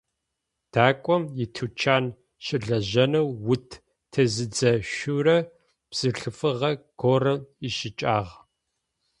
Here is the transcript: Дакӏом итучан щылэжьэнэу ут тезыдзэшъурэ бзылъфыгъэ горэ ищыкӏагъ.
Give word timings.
Дакӏом 0.71 1.23
итучан 1.43 2.05
щылэжьэнэу 2.43 3.27
ут 3.53 3.69
тезыдзэшъурэ 4.11 5.37
бзылъфыгъэ 5.89 6.71
горэ 6.99 7.33
ищыкӏагъ. 7.67 8.31